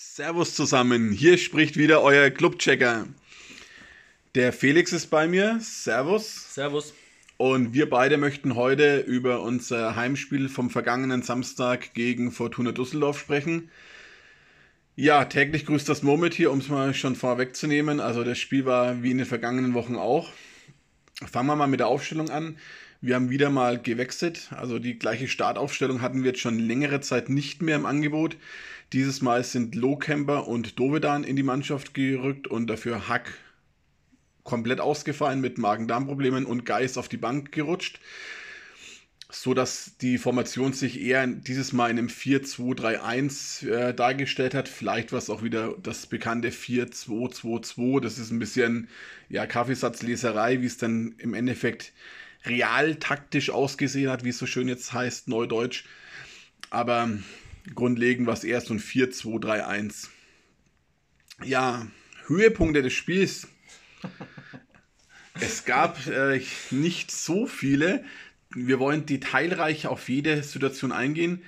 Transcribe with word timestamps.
Servus 0.00 0.54
zusammen, 0.54 1.10
hier 1.10 1.38
spricht 1.38 1.76
wieder 1.76 2.02
euer 2.02 2.30
Clubchecker. 2.30 3.08
Der 4.36 4.52
Felix 4.52 4.92
ist 4.92 5.08
bei 5.08 5.26
mir. 5.26 5.58
Servus. 5.60 6.54
Servus. 6.54 6.94
Und 7.36 7.74
wir 7.74 7.90
beide 7.90 8.16
möchten 8.16 8.54
heute 8.54 9.00
über 9.00 9.42
unser 9.42 9.96
Heimspiel 9.96 10.48
vom 10.48 10.70
vergangenen 10.70 11.22
Samstag 11.22 11.94
gegen 11.94 12.30
Fortuna 12.30 12.70
Düsseldorf 12.70 13.18
sprechen. 13.18 13.72
Ja, 14.94 15.24
täglich 15.24 15.66
grüßt 15.66 15.88
das 15.88 16.04
Moment 16.04 16.32
hier, 16.32 16.52
um 16.52 16.60
es 16.60 16.68
mal 16.68 16.94
schon 16.94 17.16
vorwegzunehmen. 17.16 17.98
Also 17.98 18.22
das 18.22 18.38
Spiel 18.38 18.66
war 18.66 19.02
wie 19.02 19.10
in 19.10 19.18
den 19.18 19.26
vergangenen 19.26 19.74
Wochen 19.74 19.96
auch. 19.96 20.30
Fangen 21.28 21.48
wir 21.48 21.56
mal 21.56 21.66
mit 21.66 21.80
der 21.80 21.88
Aufstellung 21.88 22.30
an. 22.30 22.56
Wir 23.00 23.16
haben 23.16 23.30
wieder 23.30 23.50
mal 23.50 23.82
gewechselt. 23.82 24.48
Also 24.52 24.78
die 24.78 24.96
gleiche 24.96 25.26
Startaufstellung 25.26 26.02
hatten 26.02 26.22
wir 26.22 26.30
jetzt 26.30 26.40
schon 26.40 26.60
längere 26.60 27.00
Zeit 27.00 27.28
nicht 27.30 27.62
mehr 27.62 27.74
im 27.74 27.86
Angebot. 27.86 28.36
Dieses 28.92 29.20
Mal 29.20 29.44
sind 29.44 29.74
Lohkemper 29.74 30.48
und 30.48 30.78
Dovedan 30.78 31.22
in 31.22 31.36
die 31.36 31.42
Mannschaft 31.42 31.92
gerückt 31.92 32.46
und 32.46 32.68
dafür 32.68 33.06
Hack 33.08 33.34
komplett 34.44 34.80
ausgefallen 34.80 35.42
mit 35.42 35.58
Magen-Darm-Problemen 35.58 36.46
und 36.46 36.64
Geist 36.64 36.96
auf 36.96 37.08
die 37.08 37.18
Bank 37.18 37.52
gerutscht. 37.52 38.00
So 39.30 39.52
dass 39.52 39.98
die 39.98 40.16
Formation 40.16 40.72
sich 40.72 41.02
eher 41.02 41.26
dieses 41.26 41.74
Mal 41.74 41.90
in 41.90 41.98
einem 41.98 42.08
4-2-3-1 42.08 43.68
äh, 43.68 43.92
dargestellt 43.92 44.54
hat. 44.54 44.70
Vielleicht 44.70 45.12
war 45.12 45.18
es 45.18 45.28
auch 45.28 45.42
wieder 45.42 45.74
das 45.82 46.06
bekannte 46.06 46.48
4-2-2-2. 46.48 48.00
Das 48.00 48.18
ist 48.18 48.30
ein 48.30 48.38
bisschen 48.38 48.88
ja, 49.28 49.46
Kaffeesatzleserei, 49.46 50.62
wie 50.62 50.66
es 50.66 50.78
dann 50.78 51.14
im 51.18 51.34
Endeffekt 51.34 51.92
real 52.46 52.94
taktisch 52.94 53.50
ausgesehen 53.50 54.10
hat, 54.10 54.24
wie 54.24 54.30
es 54.30 54.38
so 54.38 54.46
schön 54.46 54.66
jetzt 54.66 54.94
heißt, 54.94 55.28
Neudeutsch. 55.28 55.84
Aber 56.70 57.10
grundlegend 57.74 58.26
war 58.26 58.34
es 58.34 58.44
eher 58.44 58.60
so 58.60 58.74
ein 58.74 58.80
4-2-3-1. 58.80 60.08
Ja, 61.44 61.86
Höhepunkte 62.26 62.82
des 62.82 62.92
Spiels 62.92 63.48
es 65.40 65.64
gab 65.64 66.06
äh, 66.06 66.40
nicht 66.70 67.10
so 67.10 67.46
viele. 67.46 68.04
Wir 68.50 68.78
wollen 68.78 69.06
detailreich 69.06 69.86
auf 69.86 70.08
jede 70.08 70.42
Situation 70.42 70.92
eingehen. 70.92 71.42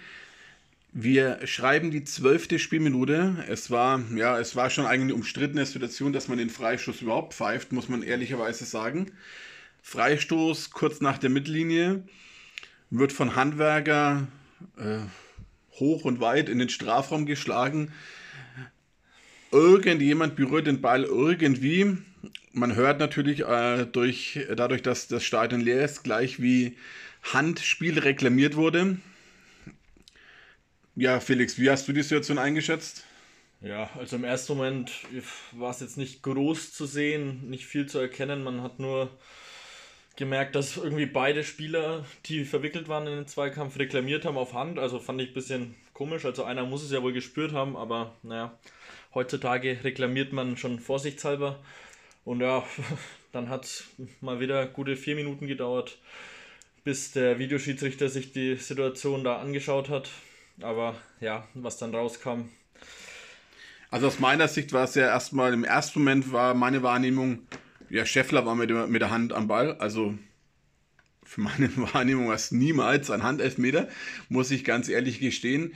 Wir 0.93 1.47
schreiben 1.47 1.91
die 1.91 2.05
zwölfte 2.05 2.59
Spielminute. 2.59 3.45
Es 3.49 3.71
war, 3.71 4.03
ja, 4.15 4.39
es 4.39 4.57
war 4.57 4.71
schon 4.71 4.87
eigentlich 4.87 5.03
eine 5.03 5.15
umstrittene 5.15 5.65
Situation, 5.65 6.13
dass 6.13 6.29
man 6.29 6.39
den 6.39 6.51
Freistoß 6.51 7.03
überhaupt 7.03 7.35
pfeift, 7.35 7.73
muss 7.73 7.89
man 7.89 8.03
ehrlicherweise 8.03 8.65
sagen. 8.65 9.13
Freistoß 9.83 10.71
kurz 10.71 11.01
nach 11.01 11.19
der 11.19 11.31
Mittellinie 11.31 12.03
wird 12.91 13.13
von 13.13 13.37
Handwerker 13.37 14.27
äh, 14.77 14.99
hoch 15.81 16.05
und 16.05 16.21
weit 16.21 16.49
in 16.49 16.59
den 16.59 16.69
Strafraum 16.69 17.27
geschlagen. 17.27 17.93
Irgendjemand 19.51 20.37
berührt 20.37 20.67
den 20.67 20.81
Ball 20.81 21.05
irgendwie 21.05 21.97
man 22.53 22.75
hört 22.75 22.99
natürlich 22.99 23.41
äh, 23.41 23.87
durch, 23.87 24.39
dadurch, 24.55 24.83
dass 24.83 25.09
das 25.09 25.25
Stadion 25.25 25.61
leer 25.61 25.85
ist, 25.85 26.03
gleich 26.03 26.41
wie 26.41 26.77
Handspiel 27.23 27.99
reklamiert 27.99 28.57
wurde. 28.57 28.99
Ja, 30.97 31.21
Felix, 31.21 31.59
wie 31.59 31.71
hast 31.71 31.87
du 31.89 31.93
die 31.93 32.03
Situation 32.03 32.39
eingeschätzt? 32.39 33.05
Ja, 33.61 33.91
also 33.97 34.17
im 34.17 34.25
ersten 34.25 34.57
Moment 34.57 34.91
war 35.53 35.71
es 35.71 35.81
jetzt 35.81 35.99
nicht 35.99 36.23
groß 36.23 36.73
zu 36.73 36.87
sehen, 36.87 37.49
nicht 37.49 37.67
viel 37.67 37.87
zu 37.87 37.99
erkennen. 37.99 38.43
Man 38.43 38.63
hat 38.63 38.79
nur 38.81 39.11
gemerkt, 40.17 40.55
dass 40.55 40.77
irgendwie 40.77 41.07
beide 41.07 41.45
Spieler, 41.45 42.05
die 42.27 42.45
verwickelt 42.45 42.89
waren 42.89 43.07
in 43.07 43.17
den 43.17 43.27
Zweikampf, 43.27 43.79
reklamiert 43.79 44.25
haben 44.25 44.37
auf 44.37 44.53
Hand. 44.53 44.79
Also 44.79 44.99
fand 44.99 45.21
ich 45.21 45.29
ein 45.29 45.35
bisschen 45.35 45.75
komisch. 45.95 46.25
Also 46.25 46.45
einer 46.45 46.65
muss 46.65 46.83
es 46.83 46.91
ja 46.91 47.03
wohl 47.03 47.13
gespürt 47.13 47.53
haben, 47.53 47.77
aber 47.77 48.15
naja, 48.23 48.59
heutzutage 49.15 49.79
reklamiert 49.83 50.33
man 50.33 50.57
schon 50.57 50.79
vorsichtshalber. 50.79 51.59
Und 52.25 52.41
ja, 52.41 52.65
dann 53.33 53.49
hat 53.49 53.65
es 53.65 53.85
mal 54.21 54.41
wieder 54.41 54.67
gute 54.67 54.97
vier 54.97 55.17
Minuten 55.17 55.47
gedauert, 55.47 55.99
bis 56.85 57.13
der 57.13 57.39
Videoschiedsrichter 57.39 58.09
sich 58.09 58.33
die 58.33 58.57
Situation 58.57 59.25
da 59.25 59.39
angeschaut 59.39 59.89
hat. 59.89 60.11
Aber 60.61 60.95
ja, 61.21 61.47
was 61.55 61.79
dann 61.79 61.95
rauskam. 61.95 62.49
Also 63.91 64.07
aus 64.07 64.21
meiner 64.21 64.47
Sicht 64.47 64.73
war 64.73 64.85
es 64.85 64.95
ja 64.95 65.07
erstmal, 65.07 65.53
im 65.53 65.65
ersten 65.65 65.99
Moment 65.99 66.33
war 66.33 66.55
meine 66.55 66.83
Wahrnehmung, 66.83 67.41
ja, 67.91 68.07
Scheffler 68.07 68.47
war 68.47 68.55
mit, 68.55 68.71
mit 68.89 69.03
der 69.03 69.11
Hand 69.11 69.33
am 69.33 69.49
Ball. 69.49 69.77
Also 69.79 70.15
für 71.25 71.41
meine 71.41 71.71
Wahrnehmung 71.93 72.29
war 72.29 72.35
es 72.35 72.53
niemals 72.53 73.11
ein 73.11 73.23
Handelfmeter, 73.23 73.89
muss 74.29 74.51
ich 74.51 74.65
ganz 74.65 74.89
ehrlich 74.89 75.21
gestehen. 75.21 75.75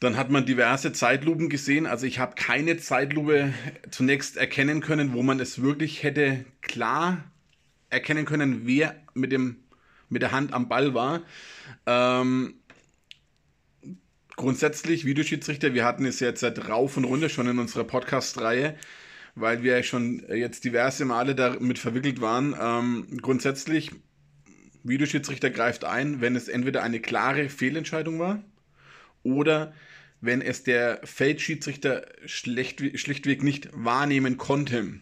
Dann 0.00 0.16
hat 0.16 0.30
man 0.30 0.44
diverse 0.44 0.92
Zeitlupen 0.92 1.48
gesehen. 1.48 1.86
Also 1.86 2.06
ich 2.06 2.18
habe 2.18 2.34
keine 2.34 2.76
Zeitlupe 2.76 3.54
zunächst 3.90 4.36
erkennen 4.36 4.80
können, 4.80 5.12
wo 5.12 5.22
man 5.22 5.38
es 5.38 5.62
wirklich 5.62 6.02
hätte 6.02 6.44
klar 6.60 7.24
erkennen 7.88 8.24
können, 8.24 8.66
wer 8.66 8.96
mit, 9.14 9.30
dem, 9.30 9.56
mit 10.08 10.22
der 10.22 10.32
Hand 10.32 10.52
am 10.52 10.68
Ball 10.68 10.94
war. 10.94 11.22
Ähm, 11.86 12.54
grundsätzlich, 14.34 15.04
Videoschiedsrichter, 15.04 15.72
wir 15.72 15.84
hatten 15.84 16.04
es 16.04 16.18
jetzt 16.18 16.40
seit 16.40 16.68
rauf 16.68 16.96
und 16.96 17.04
runter 17.04 17.28
schon 17.28 17.46
in 17.46 17.60
unserer 17.60 17.84
Podcast-Reihe, 17.84 18.76
weil 19.34 19.62
wir 19.62 19.82
schon 19.82 20.24
jetzt 20.28 20.64
diverse 20.64 21.04
Male 21.04 21.34
damit 21.34 21.78
verwickelt 21.78 22.20
waren. 22.20 22.54
Ähm, 22.60 23.18
grundsätzlich, 23.20 23.90
Videoschiedsrichter 24.84 25.50
greift 25.50 25.84
ein, 25.84 26.20
wenn 26.20 26.36
es 26.36 26.48
entweder 26.48 26.82
eine 26.82 27.00
klare 27.00 27.48
Fehlentscheidung 27.48 28.18
war 28.18 28.42
oder 29.22 29.72
wenn 30.20 30.40
es 30.40 30.62
der 30.62 31.00
Feldschiedsrichter 31.04 32.06
schlecht, 32.26 32.80
schlichtweg 32.98 33.42
nicht 33.42 33.68
wahrnehmen 33.72 34.38
konnte. 34.38 35.00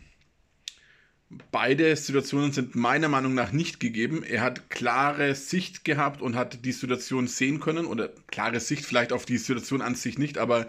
Beide 1.53 1.95
Situationen 1.95 2.53
sind 2.53 2.75
meiner 2.75 3.09
Meinung 3.09 3.35
nach 3.35 3.53
nicht 3.53 3.79
gegeben. 3.79 4.25
Er 4.25 4.41
hat 4.41 4.69
klare 4.69 5.35
Sicht 5.35 5.85
gehabt 5.85 6.23
und 6.23 6.35
hat 6.35 6.65
die 6.65 6.73
Situation 6.73 7.29
sehen 7.29 7.61
können, 7.61 7.87
oder 7.87 8.09
klare 8.27 8.59
Sicht 8.59 8.85
vielleicht 8.85 9.13
auf 9.13 9.27
die 9.27 9.39
Situation 9.39 9.81
an 9.81 9.95
sich 9.95 10.19
nicht, 10.19 10.39
aber 10.39 10.67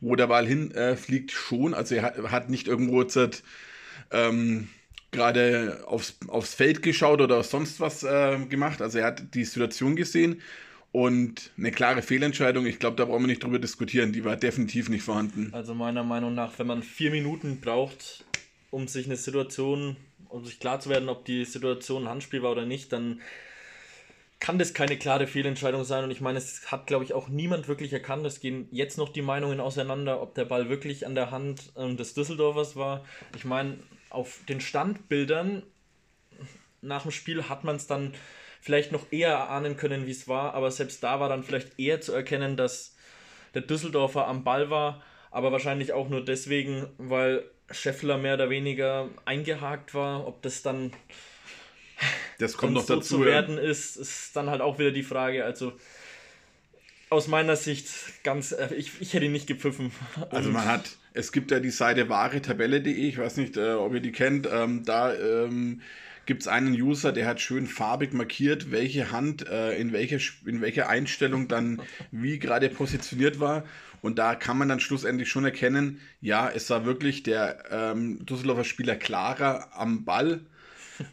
wo 0.00 0.16
der 0.16 0.26
Ball 0.26 0.46
hinfliegt, 0.46 1.30
äh, 1.30 1.34
schon. 1.34 1.74
Also 1.74 1.94
er 1.94 2.02
hat, 2.02 2.18
hat 2.30 2.50
nicht 2.50 2.68
irgendwo 2.68 3.04
ähm, 4.10 4.68
gerade 5.10 5.84
aufs, 5.86 6.18
aufs 6.28 6.54
Feld 6.54 6.82
geschaut 6.82 7.20
oder 7.20 7.42
sonst 7.42 7.80
was 7.80 8.02
äh, 8.02 8.38
gemacht. 8.48 8.82
Also 8.82 8.98
er 8.98 9.06
hat 9.06 9.34
die 9.34 9.44
Situation 9.44 9.96
gesehen 9.96 10.40
und 10.92 11.50
eine 11.58 11.72
klare 11.72 12.02
Fehlentscheidung, 12.02 12.66
ich 12.66 12.78
glaube, 12.78 12.96
da 12.96 13.04
brauchen 13.04 13.22
wir 13.22 13.28
nicht 13.28 13.44
drüber 13.44 13.58
diskutieren, 13.58 14.12
die 14.12 14.24
war 14.24 14.36
definitiv 14.36 14.88
nicht 14.88 15.02
vorhanden. 15.02 15.50
Also 15.52 15.74
meiner 15.74 16.04
Meinung 16.04 16.34
nach, 16.34 16.58
wenn 16.58 16.66
man 16.66 16.82
vier 16.82 17.10
Minuten 17.10 17.60
braucht, 17.60 18.24
um 18.70 18.88
sich 18.88 19.06
eine 19.06 19.16
Situation, 19.16 19.96
um 20.28 20.44
sich 20.44 20.58
klar 20.58 20.80
zu 20.80 20.88
werden, 20.88 21.08
ob 21.08 21.24
die 21.24 21.44
Situation 21.44 22.04
ein 22.04 22.08
Handspiel 22.08 22.42
war 22.42 22.52
oder 22.52 22.66
nicht, 22.66 22.92
dann 22.92 23.20
kann 24.38 24.58
das 24.58 24.74
keine 24.74 24.98
klare 24.98 25.26
Fehlentscheidung 25.26 25.84
sein. 25.84 26.04
Und 26.04 26.10
ich 26.10 26.20
meine, 26.20 26.38
es 26.38 26.70
hat, 26.70 26.86
glaube 26.86 27.04
ich, 27.04 27.14
auch 27.14 27.28
niemand 27.28 27.68
wirklich 27.68 27.92
erkannt. 27.92 28.26
Es 28.26 28.40
gehen 28.40 28.68
jetzt 28.70 28.98
noch 28.98 29.08
die 29.08 29.22
Meinungen 29.22 29.60
auseinander, 29.60 30.20
ob 30.20 30.34
der 30.34 30.44
Ball 30.44 30.68
wirklich 30.68 31.06
an 31.06 31.14
der 31.14 31.30
Hand 31.30 31.72
ähm, 31.76 31.96
des 31.96 32.14
Düsseldorfers 32.14 32.76
war. 32.76 33.04
Ich 33.34 33.44
meine, 33.44 33.78
auf 34.10 34.40
den 34.48 34.60
Standbildern 34.60 35.62
nach 36.82 37.02
dem 37.02 37.10
Spiel 37.10 37.48
hat 37.48 37.64
man 37.64 37.76
es 37.76 37.86
dann 37.86 38.14
vielleicht 38.60 38.92
noch 38.92 39.10
eher 39.10 39.30
erahnen 39.30 39.76
können, 39.76 40.06
wie 40.06 40.10
es 40.10 40.28
war, 40.28 40.54
aber 40.54 40.70
selbst 40.70 41.02
da 41.02 41.20
war 41.20 41.28
dann 41.28 41.44
vielleicht 41.44 41.78
eher 41.78 42.00
zu 42.00 42.12
erkennen, 42.12 42.56
dass 42.56 42.96
der 43.54 43.62
Düsseldorfer 43.62 44.26
am 44.26 44.44
Ball 44.44 44.70
war, 44.70 45.02
aber 45.30 45.52
wahrscheinlich 45.52 45.92
auch 45.92 46.08
nur 46.08 46.24
deswegen, 46.24 46.86
weil 46.98 47.44
Scheffler 47.70 48.18
mehr 48.18 48.34
oder 48.34 48.50
weniger 48.50 49.08
eingehakt 49.24 49.94
war. 49.94 50.26
Ob 50.26 50.42
das 50.42 50.62
dann 50.62 50.92
das 52.38 52.56
kommt 52.56 52.74
noch 52.74 52.84
so 52.84 52.96
dazu 52.96 53.18
zu 53.18 53.24
werden 53.24 53.58
ist, 53.58 53.96
ist 53.96 54.36
dann 54.36 54.50
halt 54.50 54.60
auch 54.60 54.78
wieder 54.78 54.90
die 54.90 55.02
Frage. 55.02 55.44
Also 55.44 55.72
aus 57.08 57.28
meiner 57.28 57.56
Sicht 57.56 57.88
ganz, 58.24 58.52
äh, 58.52 58.74
ich, 58.76 58.92
ich 59.00 59.14
hätte 59.14 59.26
ihn 59.26 59.32
nicht 59.32 59.46
gepfiffen. 59.46 59.92
Also 60.30 60.50
man 60.50 60.64
hat, 60.64 60.96
es 61.14 61.32
gibt 61.32 61.50
ja 61.50 61.60
die 61.60 61.70
Seite 61.70 62.08
wahretabelle.de, 62.08 62.92
ich 62.92 63.18
weiß 63.18 63.36
nicht, 63.36 63.56
äh, 63.56 63.72
ob 63.72 63.94
ihr 63.94 64.00
die 64.00 64.12
kennt, 64.12 64.48
ähm, 64.52 64.84
da 64.84 65.14
ähm, 65.14 65.80
gibt 66.26 66.42
es 66.42 66.48
einen 66.48 66.74
User, 66.74 67.12
der 67.12 67.26
hat 67.26 67.40
schön 67.40 67.66
farbig 67.66 68.12
markiert, 68.12 68.72
welche 68.72 69.12
Hand 69.12 69.48
äh, 69.48 69.78
in, 69.78 69.92
welcher, 69.92 70.18
in 70.44 70.60
welcher 70.60 70.88
Einstellung 70.88 71.48
dann 71.48 71.80
wie 72.10 72.38
gerade 72.38 72.68
positioniert 72.68 73.40
war. 73.40 73.64
Und 74.02 74.18
da 74.18 74.34
kann 74.34 74.58
man 74.58 74.68
dann 74.68 74.80
schlussendlich 74.80 75.28
schon 75.28 75.44
erkennen, 75.44 76.00
ja, 76.20 76.50
es 76.50 76.68
war 76.70 76.84
wirklich 76.84 77.22
der 77.22 77.64
ähm, 77.70 78.24
Düsseldorfer 78.26 78.64
Spieler 78.64 78.96
klarer 78.96 79.70
am 79.72 80.04
Ball. 80.04 80.40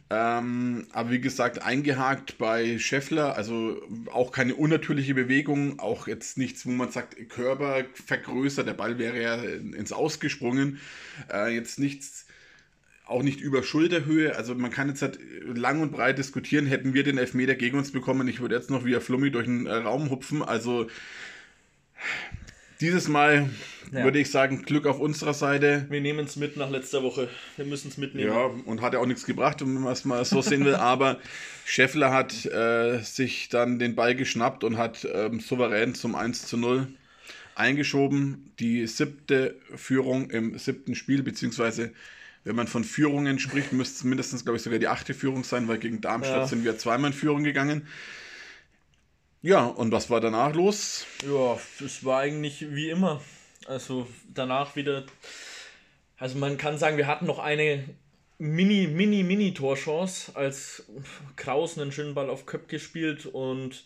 Ähm, 0.10 0.88
aber 0.92 1.12
wie 1.12 1.22
gesagt, 1.22 1.62
eingehakt 1.62 2.38
bei 2.38 2.80
Scheffler, 2.80 3.36
also 3.36 3.82
auch 4.12 4.32
keine 4.32 4.56
unnatürliche 4.56 5.14
Bewegung, 5.14 5.80
auch 5.80 6.08
jetzt 6.08 6.38
nichts, 6.38 6.66
wo 6.66 6.72
man 6.72 6.92
sagt, 6.92 7.18
Körper 7.30 7.86
vergrößert, 7.94 8.68
der 8.68 8.74
Ball 8.74 8.98
wäre 8.98 9.22
ja 9.22 9.36
ins 9.36 9.92
Ausgesprungen. 9.92 10.80
Äh, 11.32 11.54
jetzt 11.56 11.80
nichts 11.80 12.26
auch 13.06 13.24
nicht 13.24 13.42
über 13.42 13.64
Schulterhöhe. 13.64 14.36
Also 14.36 14.56
man 14.56 14.72
kann 14.72 14.90
jetzt 14.90 15.02
halt 15.02 15.20
lang 15.54 15.82
und 15.82 15.92
breit 15.92 16.18
diskutieren, 16.18 16.66
hätten 16.66 16.94
wir 16.94 17.04
den 17.04 17.18
Elfmeter 17.18 17.56
gegen 17.56 17.78
uns 17.78 17.92
bekommen, 17.92 18.28
ich 18.28 18.40
würde 18.40 18.56
jetzt 18.56 18.70
noch 18.70 18.86
wie 18.86 18.96
ein 18.96 19.02
Flummi 19.02 19.32
durch 19.32 19.46
den 19.46 19.66
äh, 19.66 19.74
Raum 19.74 20.10
hupfen. 20.10 20.42
Also 20.42 20.88
dieses 22.84 23.08
Mal 23.08 23.50
ja. 23.92 24.04
würde 24.04 24.20
ich 24.20 24.30
sagen, 24.30 24.64
Glück 24.64 24.86
auf 24.86 25.00
unserer 25.00 25.34
Seite. 25.34 25.86
Wir 25.90 26.02
nehmen 26.02 26.26
es 26.26 26.36
mit 26.36 26.58
nach 26.58 26.70
letzter 26.70 27.02
Woche. 27.02 27.30
Wir 27.56 27.66
müssen 27.66 27.88
es 27.88 27.98
mitnehmen. 27.98 28.32
Ja, 28.32 28.50
und 28.66 28.82
hat 28.82 28.94
ja 28.94 29.00
auch 29.00 29.06
nichts 29.06 29.26
gebracht, 29.26 29.62
wenn 29.62 29.74
man 29.74 29.94
es 29.94 30.04
mal 30.06 30.24
so 30.26 30.42
sehen 30.42 30.66
will. 30.66 30.76
Aber 30.76 31.18
Scheffler 31.66 32.12
hat 32.12 32.46
äh, 32.46 33.00
sich 33.00 33.48
dann 33.50 33.80
den 33.80 33.96
Ball 33.96 34.16
geschnappt 34.16 34.64
und 34.64 34.78
hat 34.78 35.08
ähm, 35.12 35.40
souverän 35.40 35.96
zum 35.96 36.14
1 36.16 36.46
zu 36.46 36.58
0 36.58 36.88
eingeschoben. 37.56 38.52
Die 38.60 38.86
siebte 38.86 39.56
Führung 39.76 40.30
im 40.30 40.58
siebten 40.58 40.96
Spiel, 40.96 41.24
beziehungsweise 41.24 41.92
wenn 42.44 42.58
man 42.58 42.68
von 42.68 42.84
Führungen 42.84 43.40
spricht, 43.40 43.72
müsste 43.72 43.96
es 43.96 44.04
mindestens, 44.04 44.44
glaube 44.44 44.58
ich, 44.58 44.64
sogar 44.64 44.80
die 44.80 44.90
achte 44.90 45.14
Führung 45.14 45.46
sein, 45.46 45.70
weil 45.70 45.78
gegen 45.78 46.02
Darmstadt 46.02 46.38
ja. 46.40 46.48
sind 46.48 46.66
wir 46.66 46.78
zweimal 46.78 47.12
in 47.12 47.18
Führung 47.18 47.44
gegangen. 47.44 47.88
Ja, 49.44 49.66
und 49.66 49.92
was 49.92 50.10
war 50.10 50.22
danach 50.22 50.56
los? 50.56 51.06
Ja, 51.28 51.60
es 51.86 52.06
war 52.06 52.22
eigentlich 52.22 52.74
wie 52.74 52.90
immer. 52.90 53.22
Also 53.68 54.08
danach 54.34 54.78
wieder. 54.78 55.06
Also 56.18 56.38
man 56.38 56.58
kann 56.58 56.78
sagen, 56.78 56.96
wir 56.96 57.08
hatten 57.08 57.26
noch 57.26 57.40
eine 57.40 57.84
Mini, 58.38 58.88
Mini, 58.88 59.22
Mini-Torchance, 59.22 60.32
als 60.38 60.86
Kraus 61.36 61.78
einen 61.78 61.92
schönen 61.92 62.14
Ball 62.14 62.30
auf 62.30 62.46
Köpf 62.46 62.70
gespielt 62.70 63.26
und 63.26 63.84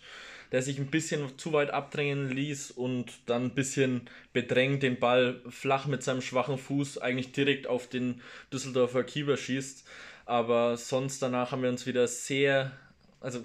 der 0.51 0.62
sich 0.62 0.77
ein 0.77 0.92
bisschen 0.92 1.39
zu 1.39 1.54
weit 1.54 1.71
abdrängen 1.71 2.30
ließ 2.30 2.69
und 2.69 3.12
dann 3.25 3.45
ein 3.45 3.56
bisschen 3.56 4.07
bedrängt 4.33 4.83
den 4.83 5.00
Ball 5.00 5.42
flach 5.50 5.88
mit 5.88 6.04
seinem 6.04 6.21
schwachen 6.21 6.59
Fuß 6.59 7.00
eigentlich 7.00 7.31
direkt 7.31 7.65
auf 7.65 7.88
den 7.88 8.21
Düsseldorfer 8.54 9.04
Keeper 9.04 9.38
schießt. 9.38 9.88
Aber 10.25 10.77
sonst 10.77 11.19
danach 11.24 11.51
haben 11.51 11.63
wir 11.63 11.69
uns 11.69 11.88
wieder 11.88 12.07
sehr, 12.07 12.74
also 13.19 13.44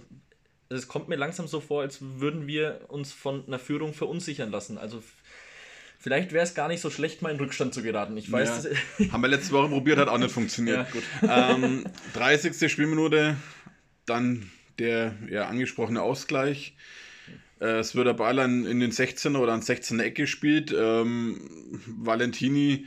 es 0.74 0.88
kommt 0.88 1.08
mir 1.08 1.16
langsam 1.16 1.46
so 1.46 1.60
vor, 1.60 1.82
als 1.82 1.98
würden 2.00 2.46
wir 2.46 2.86
uns 2.88 3.12
von 3.12 3.46
einer 3.46 3.58
Führung 3.58 3.94
verunsichern 3.94 4.50
lassen. 4.50 4.78
Also 4.78 5.02
vielleicht 5.98 6.32
wäre 6.32 6.44
es 6.44 6.54
gar 6.54 6.68
nicht 6.68 6.80
so 6.80 6.90
schlecht, 6.90 7.22
mal 7.22 7.30
in 7.30 7.38
Rückstand 7.38 7.74
zu 7.74 7.82
geraten. 7.82 8.16
Ich 8.16 8.30
weiß, 8.30 8.68
ja. 8.98 9.12
Haben 9.12 9.22
wir 9.22 9.28
letzte 9.28 9.52
Woche 9.52 9.68
probiert, 9.68 9.98
hat 9.98 10.08
auch 10.08 10.18
nicht 10.18 10.32
funktioniert. 10.32 10.86
Ja, 11.22 11.54
ähm, 11.54 11.84
30. 12.14 12.70
Spielminute, 12.70 13.36
dann 14.06 14.50
der 14.78 15.14
ja, 15.30 15.46
angesprochene 15.46 16.02
Ausgleich. 16.02 16.74
Äh, 17.60 17.78
es 17.78 17.94
wird 17.94 18.06
der 18.06 18.14
Ball 18.14 18.38
in 18.38 18.80
den 18.80 18.90
16er 18.90 19.38
oder 19.38 19.52
an 19.52 19.62
16er 19.62 20.02
Eck 20.02 20.16
gespielt. 20.16 20.74
Ähm, 20.76 21.40
Valentini 21.86 22.86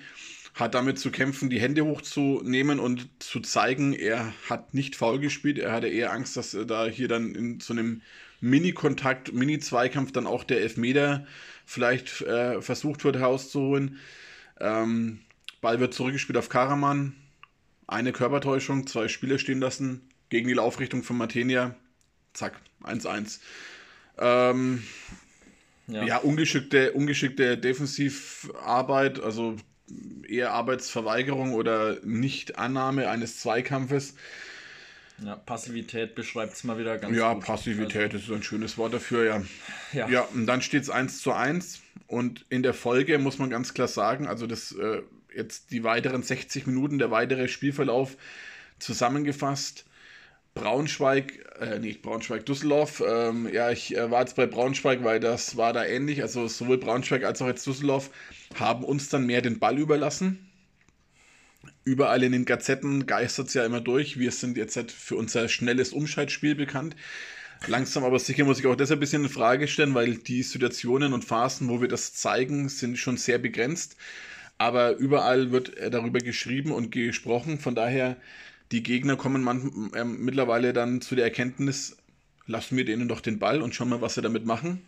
hat 0.55 0.73
damit 0.73 0.97
zu 0.97 1.11
kämpfen, 1.11 1.49
die 1.49 1.59
Hände 1.59 1.83
hochzunehmen 1.83 2.79
und 2.79 3.09
zu 3.21 3.41
zeigen, 3.41 3.91
er 3.91 4.33
hat 4.49 4.73
nicht 4.73 4.95
faul 4.95 5.19
gespielt. 5.19 5.59
Er 5.59 5.73
hatte 5.73 5.89
eher 5.89 6.13
Angst, 6.13 6.37
dass 6.37 6.57
da 6.67 6.85
hier 6.85 7.09
dann 7.09 7.35
in 7.35 7.59
so 7.59 7.73
einem 7.73 8.01
Mini-Kontakt, 8.39 9.33
Mini-Zweikampf 9.33 10.13
dann 10.13 10.25
auch 10.25 10.45
der 10.45 10.61
Elfmeter 10.61 11.27
vielleicht 11.65 12.21
äh, 12.21 12.61
versucht 12.61 13.03
wird 13.03 13.17
herauszuholen. 13.17 13.99
Ähm, 14.61 15.19
Ball 15.59 15.81
wird 15.81 15.93
zurückgespielt 15.93 16.37
auf 16.37 16.47
Karaman. 16.47 17.15
Eine 17.85 18.13
Körpertäuschung, 18.13 18.87
zwei 18.87 19.09
Spieler 19.09 19.39
stehen 19.39 19.59
lassen 19.59 20.09
gegen 20.29 20.47
die 20.47 20.53
Laufrichtung 20.53 21.03
von 21.03 21.17
Matenia. 21.17 21.75
Zack, 22.33 22.61
1-1. 22.81 23.39
Ähm, 24.17 24.83
ja. 25.87 26.05
ja, 26.05 26.17
ungeschickte, 26.17 26.93
ungeschickte 26.93 27.57
Defensivarbeit, 27.57 29.19
also 29.19 29.57
eher 30.27 30.51
Arbeitsverweigerung 30.51 31.53
oder 31.53 31.97
Nichtannahme 32.03 33.09
eines 33.09 33.39
Zweikampfes. 33.39 34.15
Ja, 35.23 35.35
Passivität 35.35 36.13
beschreibt 36.15 36.53
es 36.53 36.63
mal 36.63 36.77
wieder 36.77 36.97
ganz 36.97 37.15
ja, 37.15 37.33
gut. 37.33 37.43
Ja, 37.43 37.47
Passivität 37.47 38.13
also, 38.13 38.33
ist 38.33 38.39
ein 38.39 38.43
schönes 38.43 38.77
Wort 38.77 38.93
dafür, 38.93 39.23
ja. 39.23 39.41
Ja, 39.93 40.09
ja 40.09 40.21
und 40.21 40.45
dann 40.45 40.61
steht 40.61 40.83
es 40.83 40.89
1 40.89 41.21
zu 41.21 41.31
1 41.31 41.81
und 42.07 42.45
in 42.49 42.63
der 42.63 42.73
Folge 42.73 43.17
muss 43.17 43.37
man 43.37 43.49
ganz 43.49 43.73
klar 43.73 43.87
sagen, 43.87 44.27
also 44.27 44.45
das 44.45 44.73
äh, 44.73 45.01
jetzt 45.33 45.71
die 45.71 45.83
weiteren 45.83 46.23
60 46.23 46.67
Minuten, 46.67 46.97
der 46.97 47.11
weitere 47.11 47.47
Spielverlauf 47.47 48.17
zusammengefasst. 48.79 49.85
Braunschweig, 50.55 51.45
äh, 51.59 51.79
nicht 51.79 52.01
Braunschweig, 52.01 52.45
Düsseldorf. 52.45 53.03
Ähm, 53.05 53.47
ja, 53.53 53.71
ich 53.71 53.95
äh, 53.95 54.09
war 54.09 54.21
jetzt 54.21 54.37
bei 54.37 54.45
Braunschweig, 54.45 55.03
weil 55.03 55.19
das 55.19 55.57
war 55.57 55.73
da 55.73 55.85
ähnlich. 55.85 56.21
Also 56.21 56.47
sowohl 56.47 56.77
Braunschweig 56.77 57.25
als 57.25 57.41
auch 57.41 57.47
jetzt 57.47 57.67
Düsseldorf 57.67 58.09
haben 58.57 58.85
uns 58.85 59.09
dann 59.09 59.25
mehr 59.25 59.41
den 59.41 59.59
Ball 59.59 59.77
überlassen. 59.77 60.49
Überall 61.83 62.23
in 62.23 62.31
den 62.31 62.45
Gazetten 62.45 63.05
geistert 63.05 63.49
es 63.49 63.53
ja 63.53 63.65
immer 63.65 63.81
durch. 63.81 64.17
Wir 64.17 64.31
sind 64.31 64.55
jetzt 64.55 64.77
halt 64.77 64.91
für 64.91 65.17
unser 65.17 65.49
schnelles 65.49 65.91
Umschaltspiel 65.91 66.55
bekannt. 66.55 66.95
Langsam 67.67 68.05
aber 68.05 68.17
sicher 68.17 68.45
muss 68.45 68.59
ich 68.59 68.65
auch 68.65 68.75
deshalb 68.75 68.99
ein 68.99 69.01
bisschen 69.01 69.23
in 69.23 69.29
Frage 69.29 69.67
stellen, 69.67 69.93
weil 69.93 70.15
die 70.15 70.41
Situationen 70.41 71.11
und 71.13 71.25
Phasen, 71.25 71.67
wo 71.67 71.81
wir 71.81 71.89
das 71.89 72.13
zeigen, 72.13 72.69
sind 72.69 72.97
schon 72.97 73.17
sehr 73.17 73.39
begrenzt. 73.39 73.97
Aber 74.57 74.95
überall 74.95 75.51
wird 75.51 75.73
darüber 75.91 76.19
geschrieben 76.19 76.71
und 76.71 76.91
gesprochen. 76.91 77.59
Von 77.59 77.75
daher 77.75 78.15
die 78.71 78.83
Gegner 78.83 79.15
kommen 79.15 79.43
man, 79.43 79.91
äh, 79.93 80.03
mittlerweile 80.03 80.73
dann 80.73 81.01
zu 81.01 81.15
der 81.15 81.25
Erkenntnis, 81.25 81.97
lassen 82.47 82.77
wir 82.77 82.85
denen 82.85 83.07
doch 83.07 83.21
den 83.21 83.39
Ball 83.39 83.61
und 83.61 83.75
schauen 83.75 83.89
mal, 83.89 84.01
was 84.01 84.15
sie 84.15 84.21
damit 84.21 84.45
machen. 84.45 84.81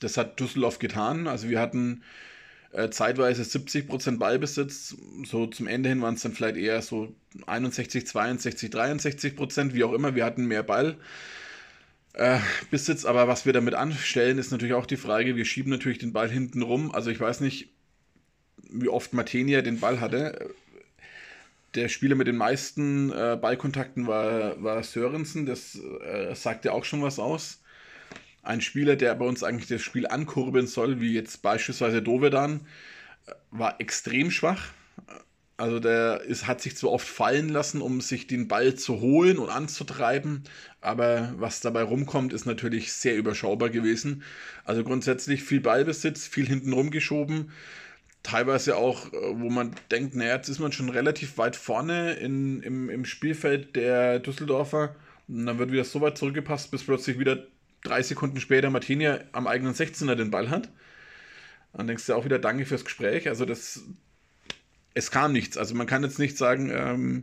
Das 0.00 0.16
hat 0.16 0.40
Düsseldorf 0.40 0.78
getan. 0.78 1.26
Also 1.26 1.48
wir 1.48 1.60
hatten 1.60 2.02
äh, 2.72 2.90
zeitweise 2.90 3.42
70% 3.42 4.18
Ballbesitz. 4.18 4.96
So 5.24 5.46
zum 5.46 5.66
Ende 5.66 5.88
hin 5.88 6.02
waren 6.02 6.14
es 6.14 6.22
dann 6.22 6.32
vielleicht 6.32 6.56
eher 6.56 6.80
so 6.82 7.14
61, 7.46 8.06
62, 8.06 8.70
63% 8.70 9.74
wie 9.74 9.84
auch 9.84 9.92
immer. 9.92 10.14
Wir 10.14 10.24
hatten 10.24 10.46
mehr 10.46 10.62
Ball. 10.62 10.96
Äh, 12.14 12.38
aber 13.04 13.28
was 13.28 13.46
wir 13.46 13.52
damit 13.52 13.74
anstellen, 13.74 14.38
ist 14.38 14.50
natürlich 14.50 14.74
auch 14.74 14.86
die 14.86 14.96
Frage, 14.96 15.36
wir 15.36 15.44
schieben 15.44 15.70
natürlich 15.70 15.98
den 15.98 16.12
Ball 16.12 16.30
hinten 16.30 16.62
rum. 16.62 16.92
Also 16.92 17.10
ich 17.10 17.20
weiß 17.20 17.40
nicht, 17.40 17.68
wie 18.70 18.88
oft 18.88 19.12
Matenia 19.12 19.62
den 19.62 19.80
Ball 19.80 20.00
hatte 20.00 20.54
der 21.74 21.88
Spieler 21.88 22.14
mit 22.14 22.26
den 22.26 22.36
meisten 22.36 23.12
äh, 23.12 23.38
Ballkontakten 23.40 24.06
war, 24.06 24.62
war 24.62 24.82
Sörensen. 24.82 25.46
Das 25.46 25.78
äh, 25.78 26.34
sagt 26.34 26.64
ja 26.64 26.72
auch 26.72 26.84
schon 26.84 27.02
was 27.02 27.18
aus. 27.18 27.62
Ein 28.42 28.60
Spieler, 28.60 28.96
der 28.96 29.14
bei 29.14 29.26
uns 29.26 29.42
eigentlich 29.42 29.68
das 29.68 29.82
Spiel 29.82 30.06
ankurbeln 30.06 30.66
soll, 30.66 31.00
wie 31.00 31.12
jetzt 31.12 31.42
beispielsweise 31.42 32.02
Dovedan, 32.02 32.66
äh, 33.26 33.32
war 33.50 33.80
extrem 33.80 34.30
schwach. 34.30 34.72
Also 35.58 35.80
der 35.80 36.20
ist, 36.20 36.46
hat 36.46 36.60
sich 36.60 36.76
zwar 36.76 36.92
oft 36.92 37.06
fallen 37.06 37.48
lassen, 37.48 37.82
um 37.82 38.00
sich 38.00 38.28
den 38.28 38.46
Ball 38.46 38.76
zu 38.76 39.00
holen 39.00 39.38
und 39.38 39.50
anzutreiben, 39.50 40.44
aber 40.80 41.34
was 41.36 41.60
dabei 41.60 41.82
rumkommt, 41.82 42.32
ist 42.32 42.46
natürlich 42.46 42.92
sehr 42.92 43.16
überschaubar 43.16 43.68
gewesen. 43.68 44.22
Also 44.64 44.84
grundsätzlich 44.84 45.42
viel 45.42 45.60
Ballbesitz, 45.60 46.28
viel 46.28 46.46
hinten 46.46 46.72
rumgeschoben 46.72 47.50
teilweise 48.22 48.76
auch, 48.76 49.12
äh, 49.12 49.40
wo 49.40 49.50
man 49.50 49.74
denkt, 49.90 50.14
naja, 50.14 50.36
jetzt 50.36 50.48
ist 50.48 50.58
man 50.58 50.72
schon 50.72 50.88
relativ 50.88 51.38
weit 51.38 51.56
vorne 51.56 52.14
in, 52.14 52.62
im, 52.62 52.90
im 52.90 53.04
Spielfeld 53.04 53.76
der 53.76 54.18
Düsseldorfer. 54.18 54.94
Und 55.28 55.46
dann 55.46 55.58
wird 55.58 55.72
wieder 55.72 55.84
so 55.84 56.00
weit 56.00 56.18
zurückgepasst, 56.18 56.70
bis 56.70 56.84
plötzlich 56.84 57.18
wieder 57.18 57.46
drei 57.82 58.02
Sekunden 58.02 58.40
später 58.40 58.70
Martinia 58.70 59.20
am 59.32 59.46
eigenen 59.46 59.74
16er 59.74 60.14
den 60.14 60.30
Ball 60.30 60.50
hat. 60.50 60.68
Dann 61.72 61.86
denkst 61.86 62.06
du 62.06 62.14
auch 62.14 62.24
wieder 62.24 62.38
Danke 62.38 62.66
fürs 62.66 62.84
Gespräch. 62.84 63.28
Also 63.28 63.44
das, 63.44 63.82
es 64.94 65.10
kam 65.10 65.32
nichts. 65.32 65.56
Also 65.56 65.74
man 65.74 65.86
kann 65.86 66.02
jetzt 66.02 66.18
nicht 66.18 66.36
sagen, 66.36 66.70
ähm, 66.70 67.22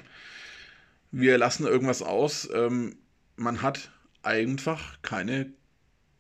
wir 1.12 1.38
lassen 1.38 1.66
irgendwas 1.66 2.02
aus. 2.02 2.50
Ähm, 2.54 2.98
man 3.36 3.62
hat 3.62 3.92
einfach 4.22 5.02
keine 5.02 5.52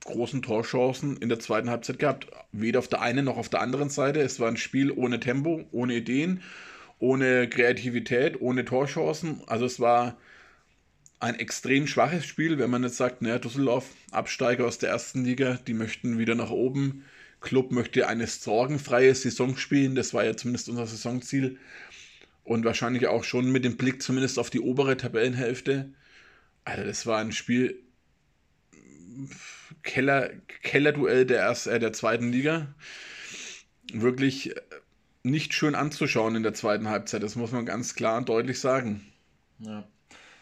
großen 0.05 0.41
Torchancen 0.41 1.17
in 1.17 1.29
der 1.29 1.39
zweiten 1.39 1.69
Halbzeit 1.69 1.99
gehabt. 1.99 2.27
Weder 2.51 2.79
auf 2.79 2.87
der 2.87 3.01
einen 3.01 3.25
noch 3.25 3.37
auf 3.37 3.49
der 3.49 3.61
anderen 3.61 3.89
Seite. 3.89 4.21
Es 4.21 4.39
war 4.39 4.47
ein 4.47 4.57
Spiel 4.57 4.91
ohne 4.91 5.19
Tempo, 5.19 5.65
ohne 5.71 5.95
Ideen, 5.95 6.41
ohne 6.99 7.49
Kreativität, 7.49 8.39
ohne 8.39 8.63
Torchancen. 8.63 9.41
Also 9.47 9.65
es 9.65 9.79
war 9.79 10.17
ein 11.19 11.35
extrem 11.35 11.87
schwaches 11.87 12.25
Spiel, 12.25 12.59
wenn 12.59 12.69
man 12.69 12.83
jetzt 12.83 12.97
sagt, 12.97 13.21
naja, 13.21 13.39
Düsseldorf, 13.39 13.87
Absteiger 14.11 14.65
aus 14.65 14.77
der 14.77 14.89
ersten 14.89 15.25
Liga, 15.25 15.59
die 15.67 15.73
möchten 15.73 16.17
wieder 16.17 16.35
nach 16.35 16.51
oben. 16.51 17.03
Club 17.41 17.71
möchte 17.71 18.07
eine 18.07 18.27
sorgenfreie 18.27 19.13
Saison 19.13 19.57
spielen, 19.57 19.95
das 19.95 20.13
war 20.13 20.25
ja 20.25 20.35
zumindest 20.35 20.69
unser 20.69 20.87
Saisonziel. 20.87 21.57
Und 22.43 22.63
wahrscheinlich 22.63 23.07
auch 23.07 23.23
schon 23.23 23.51
mit 23.51 23.65
dem 23.65 23.75
Blick 23.77 24.03
zumindest 24.03 24.37
auf 24.37 24.51
die 24.51 24.59
obere 24.59 24.97
Tabellenhälfte. 24.97 25.89
Also 26.63 26.83
das 26.83 27.05
war 27.07 27.19
ein 27.19 27.31
Spiel, 27.31 27.79
Keller, 29.83 30.31
Kellerduell 30.61 31.25
der, 31.25 31.39
erst, 31.39 31.67
äh, 31.67 31.79
der 31.79 31.93
zweiten 31.93 32.31
Liga. 32.31 32.67
Wirklich 33.93 34.55
äh, 34.55 34.61
nicht 35.23 35.53
schön 35.53 35.75
anzuschauen 35.75 36.35
in 36.35 36.43
der 36.43 36.53
zweiten 36.53 36.89
Halbzeit, 36.89 37.23
das 37.23 37.35
muss 37.35 37.51
man 37.51 37.65
ganz 37.65 37.95
klar 37.95 38.17
und 38.17 38.29
deutlich 38.29 38.59
sagen. 38.59 39.05
Ja, 39.59 39.87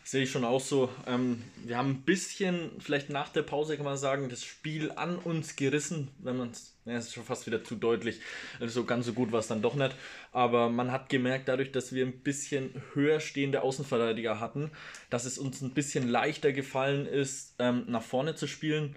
sehe 0.03 0.24
ich 0.24 0.32
schon 0.32 0.44
auch 0.44 0.62
so. 0.62 0.89
Ähm, 1.08 1.42
wir 1.63 1.77
haben 1.77 1.92
ein 1.92 2.01
bisschen, 2.01 2.72
vielleicht 2.80 3.10
nach 3.10 3.30
der 3.30 3.44
Pause 3.44 3.77
kann 3.77 3.86
man 3.86 3.98
sagen, 3.98 4.30
das 4.30 4.44
Spiel 4.44 4.92
an 4.92 5.18
uns 5.18 5.56
gerissen, 5.56 6.10
wenn 6.20 6.38
man 6.38 6.51
es, 6.51 6.73
ja, 6.86 6.98
ist 6.98 7.13
schon 7.13 7.24
fast 7.24 7.48
wieder 7.48 7.63
zu 7.63 7.75
deutlich, 7.75 8.20
also 8.60 8.84
ganz 8.84 9.06
so 9.06 9.13
gut 9.13 9.32
war 9.32 9.40
es 9.40 9.48
dann 9.48 9.62
doch 9.62 9.75
nicht, 9.75 9.96
aber 10.32 10.70
man 10.70 10.92
hat 10.92 11.10
gemerkt, 11.10 11.48
dadurch, 11.48 11.72
dass 11.72 11.94
wir 11.94 12.06
ein 12.06 12.20
bisschen 12.20 12.82
höher 12.94 13.20
stehende 13.20 13.62
Außenverteidiger 13.62 14.40
hatten, 14.40 14.72
dass 15.10 15.25
es 15.25 15.38
uns 15.38 15.62
ein 15.62 15.72
bisschen 15.72 16.08
leichter 16.10 16.52
gefallen 16.52 17.06
ist, 17.06 17.56
ähm, 17.60 17.86
nach 17.88 18.04
vorne 18.04 18.36
zu 18.36 18.48
spielen 18.48 18.96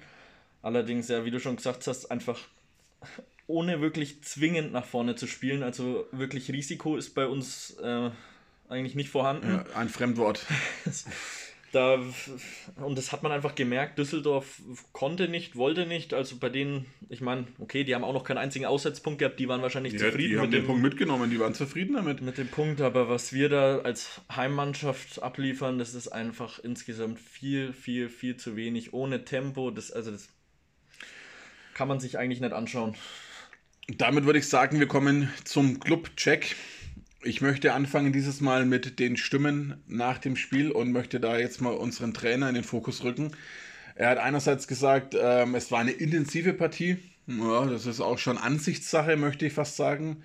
Allerdings, 0.67 1.07
ja, 1.07 1.25
wie 1.25 1.31
du 1.31 1.39
schon 1.39 1.55
gesagt 1.55 1.87
hast, 1.87 2.11
einfach 2.11 2.41
ohne 3.47 3.81
wirklich 3.81 4.25
zwingend 4.25 4.73
nach 4.73 4.85
vorne 4.85 5.15
zu 5.15 5.29
spielen. 5.29 5.63
Also 5.63 6.09
wirklich 6.11 6.51
Risiko 6.51 6.97
ist 6.97 7.15
bei 7.15 7.29
uns 7.29 7.77
äh, 7.81 8.11
eigentlich 8.69 8.97
nicht 8.97 9.11
vorhanden. 9.11 9.49
Ja, 9.49 9.65
ein 9.77 9.89
Fremdwort. 9.89 10.45
da, 11.77 12.01
und 12.77 12.97
das 12.97 13.13
hat 13.13 13.23
man 13.23 13.31
einfach 13.31 13.55
gemerkt, 13.55 13.99
Düsseldorf 13.99 14.63
konnte 14.93 15.29
nicht, 15.29 15.57
wollte 15.57 15.87
nicht. 15.87 16.15
Also 16.15 16.37
bei 16.37 16.49
denen, 16.49 16.87
ich 17.11 17.21
meine, 17.21 17.47
okay, 17.59 17.85
die 17.85 17.95
haben 17.95 18.03
auch 18.03 18.15
noch 18.15 18.25
keinen 18.25 18.39
einzigen 18.39 18.65
Aussetzpunkt 18.65 19.19
gehabt, 19.19 19.39
die 19.39 19.47
waren 19.47 19.61
wahrscheinlich 19.61 19.93
ja, 19.93 19.99
zufrieden. 19.99 20.31
Die 20.31 20.37
haben 20.39 20.51
mit 20.51 20.53
den 20.55 20.67
Punkt 20.67 20.83
mitgenommen, 20.83 21.31
die 21.31 21.39
waren 21.39 21.55
zufrieden 21.55 21.95
damit. 21.95 22.23
Mit 22.23 22.39
dem 22.39 22.49
Punkt, 22.49 22.81
aber 22.81 23.09
was 23.09 23.33
wir 23.35 23.51
da 23.51 23.79
als 23.81 24.23
Heimmannschaft 24.35 25.23
abliefern, 25.23 25.79
das 25.79 25.95
ist 25.95 26.09
einfach 26.09 26.59
insgesamt 26.59 27.21
viel, 27.21 27.73
viel, 27.75 28.09
viel 28.09 28.37
zu 28.37 28.57
wenig. 28.57 28.95
Ohne 28.95 29.25
Tempo, 29.25 29.71
das, 29.71 29.93
also 29.93 30.11
das 30.11 30.29
kann 31.75 31.89
man 31.89 32.01
sich 32.01 32.19
eigentlich 32.19 32.41
nicht 32.41 32.55
anschauen. 32.55 32.97
Damit 33.89 34.25
würde 34.25 34.39
ich 34.39 34.49
sagen, 34.49 34.81
wir 34.81 34.89
kommen 34.89 35.31
zum 35.45 35.79
Club-Check. 35.79 36.57
Ich 37.27 37.41
möchte 37.41 37.73
anfangen 37.73 38.13
dieses 38.13 38.41
Mal 38.41 38.67
mit 38.67 39.01
den 39.01 39.17
Stimmen 39.17 39.83
nach 39.89 40.19
dem 40.19 40.37
Spiel 40.37 40.71
und 40.71 40.93
möchte 40.93 41.19
da 41.19 41.37
jetzt 41.37 41.61
mal 41.61 41.75
unseren 41.75 42.15
Trainer 42.15 42.49
in 42.49 42.55
den 42.55 42.63
Fokus 42.63 43.03
rücken. 43.03 43.33
Er 43.97 44.11
hat 44.11 44.19
einerseits 44.19 44.69
gesagt, 44.69 45.17
ähm, 45.21 45.57
es 45.57 45.73
war 45.73 45.81
eine 45.81 45.91
intensive 45.91 46.53
Partie. 46.53 46.99
Ja, 47.27 47.67
das 47.67 47.87
ist 47.87 48.01
auch 48.01 48.19
schon 48.19 48.39
Ansichtssache, 48.39 49.17
möchte 49.17 49.45
ich 49.45 49.55
fast 49.55 49.75
sagen. 49.75 50.23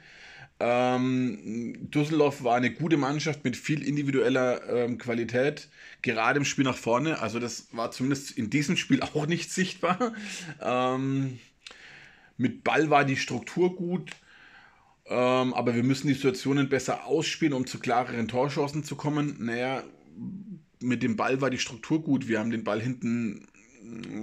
Ähm, 0.60 1.89
Düsseldorf 1.89 2.43
war 2.43 2.58
eine 2.58 2.70
gute 2.70 2.98
Mannschaft 2.98 3.43
mit 3.43 3.58
viel 3.58 3.81
individueller 3.81 4.70
ähm, 4.70 5.00
Qualität, 5.00 5.70
gerade 6.03 6.38
im 6.38 6.46
Spiel 6.46 6.65
nach 6.65 6.77
vorne. 6.77 7.20
Also 7.20 7.39
das 7.39 7.70
war 7.72 7.89
zumindest 7.89 8.38
in 8.38 8.51
diesem 8.51 8.77
Spiel 8.77 9.01
auch 9.15 9.25
nicht 9.25 9.51
sichtbar. 9.51 10.13
Ähm, 10.62 11.39
mit 12.38 12.63
Ball 12.63 12.91
war 12.91 13.05
die 13.05 13.17
Struktur 13.17 13.75
gut. 13.75 14.12
Ähm, 15.12 15.53
aber 15.53 15.75
wir 15.75 15.84
müssen 15.84 16.08
die 16.08 16.13
Situationen 16.13 16.70
besser 16.70 17.06
ausspielen, 17.06 17.53
um 17.53 17.68
zu 17.68 17.80
klareren 17.80 18.30
Torchancen 18.30 18.86
zu 18.86 18.96
kommen. 18.96 19.36
Naja, 19.39 19.84
mit 20.80 21.03
dem 21.03 21.18
Ball 21.18 21.41
war 21.41 21.50
die 21.50 21.60
Struktur 21.60 22.01
gut. 22.01 22.30
Wir 22.30 22.39
haben 22.39 22.50
den 22.50 22.63
Ball 22.63 22.82
hinten 22.82 23.46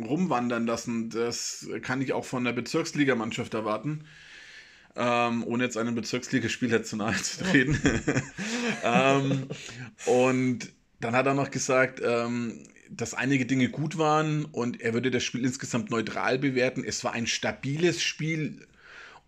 rumwandern 0.09 0.67
lassen. 0.67 1.11
Das 1.11 1.69
kann 1.83 2.01
ich 2.01 2.15
auch 2.15 2.25
von 2.25 2.43
der 2.45 2.55
Bezirksligamannschaft 2.55 3.53
erwarten. 3.53 4.05
Ähm, 4.97 5.45
ohne 5.45 5.65
jetzt 5.65 5.77
einem 5.77 5.95
Bezirksligaspieler 5.95 6.83
zu 6.83 6.97
nahe 6.97 7.17
zu 7.17 7.45
treten. 7.45 7.79
ähm, 8.83 9.47
und 10.07 10.73
dann 11.01 11.15
hat 11.15 11.27
er 11.27 11.35
noch 11.35 11.51
gesagt, 11.51 12.01
ähm, 12.03 12.67
dass 12.91 13.13
einige 13.13 13.45
Dinge 13.45 13.69
gut 13.69 13.99
waren 13.99 14.47
und 14.47 14.81
er 14.81 14.95
würde 14.95 15.11
das 15.11 15.23
Spiel 15.23 15.45
insgesamt 15.45 15.91
neutral 15.91 16.39
bewerten. 16.39 16.83
Es 16.83 17.05
war 17.05 17.13
ein 17.13 17.27
stabiles 17.27 18.03
Spiel 18.03 18.67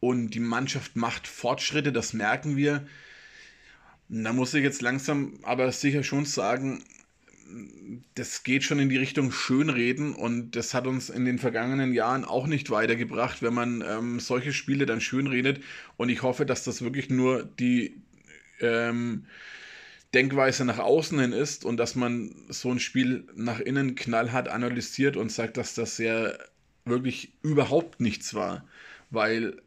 und 0.01 0.31
die 0.31 0.41
Mannschaft 0.41 0.97
macht 0.97 1.27
Fortschritte, 1.27 1.93
das 1.93 2.13
merken 2.13 2.57
wir. 2.57 2.87
Da 4.09 4.33
muss 4.33 4.55
ich 4.55 4.65
jetzt 4.65 4.83
langsam 4.83 5.39
aber 5.43 5.71
sicher 5.71 6.03
schon 6.03 6.25
sagen, 6.25 6.83
das 8.15 8.43
geht 8.43 8.65
schon 8.65 8.79
in 8.79 8.89
die 8.89 8.97
Richtung 8.97 9.33
Schönreden 9.33 10.15
und 10.15 10.53
das 10.57 10.75
hat 10.75 10.87
uns 10.87 11.11
in 11.11 11.25
den 11.25 11.39
vergangenen 11.39 11.93
Jahren 11.93 12.25
auch 12.25 12.47
nicht 12.47 12.71
weitergebracht, 12.71 13.43
wenn 13.43 13.55
man 13.55 13.85
ähm, 13.87 14.21
solche 14.21 14.53
Spiele 14.53 14.87
dann 14.87 15.01
schönredet. 15.01 15.63
Und 15.97 16.09
ich 16.09 16.23
hoffe, 16.23 16.47
dass 16.47 16.65
das 16.65 16.83
wirklich 16.83 17.11
nur 17.11 17.45
die 17.45 18.01
ähm, 18.61 19.27
Denkweise 20.15 20.65
nach 20.65 20.79
außen 20.79 21.19
hin 21.19 21.33
ist 21.33 21.65
und 21.65 21.77
dass 21.77 21.95
man 21.95 22.35
so 22.49 22.71
ein 22.71 22.81
Spiel 22.81 23.25
nach 23.35 23.61
innen 23.61 23.95
knallhart 23.95 24.49
analysiert 24.49 25.17
und 25.17 25.31
sagt, 25.31 25.57
dass 25.57 25.75
das 25.75 25.99
ja 25.99 26.33
wirklich 26.85 27.33
überhaupt 27.43 28.01
nichts 28.01 28.35
war. 28.35 28.65
Weil 29.11 29.61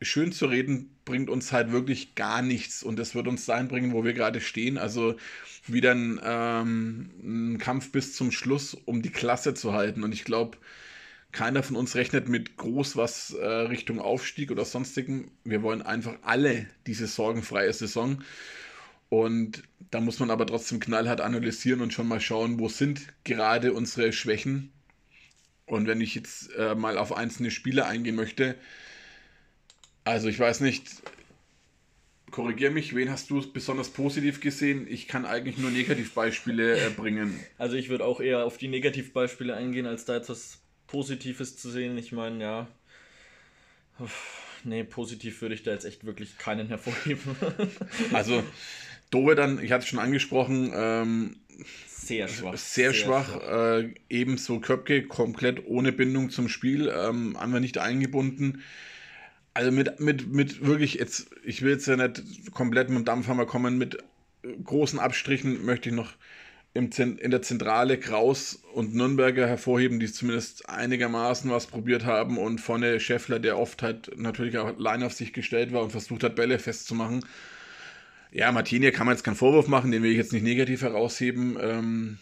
schön 0.00 0.32
zu 0.32 0.46
reden 0.46 0.90
bringt 1.04 1.28
uns 1.28 1.52
halt 1.52 1.72
wirklich 1.72 2.14
gar 2.14 2.42
nichts 2.42 2.82
und 2.82 2.98
das 2.98 3.14
wird 3.14 3.28
uns 3.28 3.46
dahin 3.46 3.68
bringen, 3.68 3.92
wo 3.92 4.04
wir 4.04 4.12
gerade 4.12 4.40
stehen. 4.40 4.78
Also 4.78 5.16
wieder 5.66 5.92
ein, 5.92 6.20
ähm, 6.22 7.10
ein 7.22 7.58
Kampf 7.58 7.92
bis 7.92 8.14
zum 8.14 8.30
Schluss, 8.30 8.74
um 8.74 9.02
die 9.02 9.10
Klasse 9.10 9.54
zu 9.54 9.72
halten. 9.72 10.02
Und 10.02 10.12
ich 10.12 10.24
glaube, 10.24 10.58
keiner 11.32 11.62
von 11.62 11.76
uns 11.76 11.94
rechnet 11.94 12.28
mit 12.28 12.56
groß 12.56 12.96
was 12.96 13.32
äh, 13.32 13.46
Richtung 13.46 14.00
Aufstieg 14.00 14.50
oder 14.50 14.64
sonstigem. 14.64 15.30
Wir 15.44 15.62
wollen 15.62 15.82
einfach 15.82 16.16
alle 16.22 16.66
diese 16.86 17.06
sorgenfreie 17.06 17.72
Saison. 17.72 18.22
Und 19.08 19.64
da 19.90 20.00
muss 20.00 20.20
man 20.20 20.30
aber 20.30 20.46
trotzdem 20.46 20.80
knallhart 20.80 21.20
analysieren 21.20 21.80
und 21.80 21.92
schon 21.92 22.08
mal 22.08 22.20
schauen, 22.20 22.58
wo 22.58 22.68
sind 22.68 23.00
gerade 23.24 23.72
unsere 23.72 24.12
Schwächen. 24.12 24.72
Und 25.66 25.86
wenn 25.86 26.00
ich 26.00 26.14
jetzt 26.14 26.52
äh, 26.56 26.74
mal 26.74 26.96
auf 26.98 27.12
einzelne 27.12 27.50
Spiele 27.50 27.86
eingehen 27.86 28.16
möchte, 28.16 28.56
also 30.04 30.28
ich 30.28 30.38
weiß 30.38 30.60
nicht, 30.60 31.02
korrigier 32.30 32.70
mich, 32.70 32.94
wen 32.94 33.10
hast 33.10 33.30
du 33.30 33.40
besonders 33.52 33.90
positiv 33.90 34.40
gesehen? 34.40 34.86
Ich 34.88 35.08
kann 35.08 35.26
eigentlich 35.26 35.58
nur 35.58 35.70
Negativbeispiele 35.70 36.78
äh, 36.78 36.90
bringen. 36.90 37.38
Also 37.58 37.76
ich 37.76 37.88
würde 37.88 38.04
auch 38.04 38.20
eher 38.20 38.44
auf 38.44 38.58
die 38.58 38.68
Negativbeispiele 38.68 39.54
eingehen, 39.54 39.86
als 39.86 40.04
da 40.04 40.16
etwas 40.16 40.58
Positives 40.86 41.56
zu 41.56 41.70
sehen. 41.70 41.96
Ich 41.98 42.12
meine, 42.12 42.42
ja. 42.42 42.68
Nee, 44.64 44.84
positiv 44.84 45.42
würde 45.42 45.54
ich 45.54 45.62
da 45.62 45.72
jetzt 45.72 45.84
echt 45.84 46.04
wirklich 46.04 46.38
keinen 46.38 46.68
hervorheben. 46.68 47.36
also, 48.12 48.42
Dove 49.10 49.34
dann, 49.34 49.62
ich 49.62 49.72
hatte 49.72 49.82
es 49.82 49.88
schon 49.88 49.98
angesprochen, 49.98 50.72
ähm, 50.74 51.36
sehr 51.86 52.28
schwach. 52.28 52.56
Sehr, 52.56 52.92
sehr 52.92 52.94
schwach. 52.94 53.28
schwach. 53.28 53.80
Äh, 53.82 53.94
ebenso 54.08 54.60
Köpke, 54.60 55.02
komplett 55.02 55.66
ohne 55.66 55.92
Bindung 55.92 56.30
zum 56.30 56.48
Spiel, 56.48 56.88
ähm, 56.88 57.38
haben 57.38 57.52
wir 57.52 57.60
nicht 57.60 57.78
eingebunden. 57.78 58.62
Also 59.52 59.72
mit, 59.72 59.98
mit, 60.00 60.32
mit 60.32 60.64
wirklich 60.64 60.94
jetzt, 60.94 61.30
ich 61.44 61.62
will 61.62 61.72
jetzt 61.72 61.86
ja 61.86 61.96
nicht 61.96 62.52
komplett 62.52 62.88
mit 62.88 62.98
dem 62.98 63.04
Dampfhammer 63.04 63.46
kommen, 63.46 63.78
mit 63.78 63.98
großen 64.64 64.98
Abstrichen 64.98 65.64
möchte 65.64 65.88
ich 65.88 65.94
noch 65.94 66.12
im, 66.72 66.90
in 66.92 67.30
der 67.30 67.42
Zentrale 67.42 67.98
Kraus 67.98 68.62
und 68.74 68.94
Nürnberger 68.94 69.46
hervorheben, 69.46 69.98
die 69.98 70.10
zumindest 70.10 70.68
einigermaßen 70.68 71.50
was 71.50 71.66
probiert 71.66 72.04
haben 72.04 72.38
und 72.38 72.60
vorne 72.60 73.00
Scheffler, 73.00 73.40
der 73.40 73.58
oft 73.58 73.82
halt 73.82 74.16
natürlich 74.16 74.56
auch 74.58 74.66
allein 74.66 75.02
auf 75.02 75.12
sich 75.12 75.32
gestellt 75.32 75.72
war 75.72 75.82
und 75.82 75.90
versucht 75.90 76.22
hat, 76.22 76.36
Bälle 76.36 76.58
festzumachen. 76.58 77.24
Ja, 78.30 78.52
Martinia 78.52 78.92
kann 78.92 79.06
man 79.06 79.16
jetzt 79.16 79.24
keinen 79.24 79.34
Vorwurf 79.34 79.66
machen, 79.66 79.90
den 79.90 80.04
will 80.04 80.12
ich 80.12 80.16
jetzt 80.16 80.32
nicht 80.32 80.44
negativ 80.44 80.82
herausheben. 80.82 81.58
Ähm, 81.60 82.18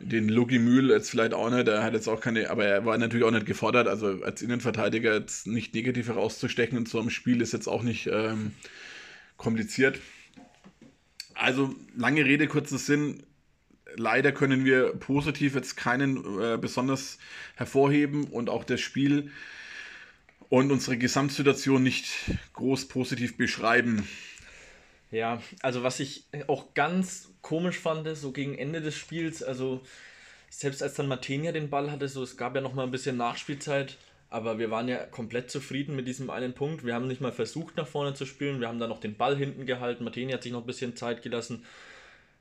den 0.00 0.28
Lucky 0.28 0.58
Mühl 0.58 0.90
jetzt 0.90 1.10
vielleicht 1.10 1.34
auch 1.34 1.50
nicht, 1.50 1.66
er 1.68 1.82
hat 1.82 1.94
jetzt 1.94 2.08
auch 2.08 2.20
keine, 2.20 2.50
aber 2.50 2.64
er 2.64 2.84
war 2.84 2.96
natürlich 2.98 3.26
auch 3.26 3.30
nicht 3.32 3.46
gefordert, 3.46 3.88
also 3.88 4.22
als 4.22 4.42
Innenverteidiger 4.42 5.14
jetzt 5.14 5.46
nicht 5.46 5.74
negativ 5.74 6.08
herauszustechen 6.08 6.78
in 6.78 6.86
so 6.86 7.00
einem 7.00 7.10
Spiel 7.10 7.40
ist 7.40 7.52
jetzt 7.52 7.66
auch 7.66 7.82
nicht 7.82 8.08
ähm, 8.12 8.52
kompliziert. 9.36 9.98
Also 11.34 11.74
lange 11.96 12.24
Rede, 12.24 12.48
kurzer 12.48 12.78
Sinn. 12.78 13.22
Leider 13.96 14.32
können 14.32 14.64
wir 14.64 14.92
positiv 14.94 15.54
jetzt 15.54 15.76
keinen 15.76 16.18
äh, 16.40 16.58
besonders 16.58 17.18
hervorheben 17.56 18.24
und 18.24 18.50
auch 18.50 18.64
das 18.64 18.80
Spiel 18.80 19.30
und 20.48 20.70
unsere 20.70 20.96
Gesamtsituation 20.96 21.82
nicht 21.82 22.08
groß 22.52 22.88
positiv 22.88 23.36
beschreiben. 23.36 24.06
Ja, 25.10 25.40
also 25.62 25.82
was 25.82 26.00
ich 26.00 26.24
auch 26.48 26.74
ganz 26.74 27.32
komisch 27.40 27.78
fand, 27.78 28.08
so 28.16 28.32
gegen 28.32 28.56
Ende 28.56 28.80
des 28.80 28.94
Spiels, 28.94 29.42
also 29.42 29.80
selbst 30.50 30.82
als 30.82 30.94
dann 30.94 31.08
Martenia 31.08 31.52
den 31.52 31.70
Ball 31.70 31.90
hatte, 31.90 32.08
so 32.08 32.22
es 32.22 32.36
gab 32.36 32.54
ja 32.54 32.60
noch 32.60 32.74
mal 32.74 32.82
ein 32.84 32.90
bisschen 32.90 33.16
Nachspielzeit, 33.16 33.96
aber 34.30 34.58
wir 34.58 34.70
waren 34.70 34.88
ja 34.88 35.04
komplett 35.06 35.50
zufrieden 35.50 35.96
mit 35.96 36.06
diesem 36.06 36.28
einen 36.28 36.52
Punkt. 36.52 36.84
Wir 36.84 36.94
haben 36.94 37.08
nicht 37.08 37.22
mal 37.22 37.32
versucht 37.32 37.76
nach 37.76 37.86
vorne 37.86 38.14
zu 38.14 38.26
spielen, 38.26 38.60
wir 38.60 38.68
haben 38.68 38.78
dann 38.78 38.90
noch 38.90 39.00
den 39.00 39.16
Ball 39.16 39.36
hinten 39.36 39.64
gehalten. 39.64 40.04
Martenia 40.04 40.34
hat 40.34 40.42
sich 40.42 40.52
noch 40.52 40.60
ein 40.60 40.66
bisschen 40.66 40.96
Zeit 40.96 41.22
gelassen. 41.22 41.64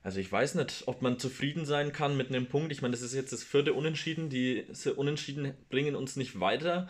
Also 0.04 0.20
ich 0.20 0.32
weiß 0.32 0.56
nicht, 0.56 0.84
ob 0.86 1.02
man 1.02 1.20
zufrieden 1.20 1.66
sein 1.66 1.92
kann 1.92 2.16
mit 2.18 2.30
einem 2.30 2.48
Punkt. 2.48 2.72
Ich 2.72 2.82
meine, 2.82 2.94
das 2.94 3.02
ist 3.02 3.14
jetzt 3.14 3.34
das 3.34 3.44
vierte 3.44 3.74
Unentschieden. 3.74 4.30
Diese 4.30 4.94
Unentschieden 4.94 5.54
bringen 5.70 5.96
uns 5.96 6.16
nicht 6.16 6.40
weiter 6.40 6.88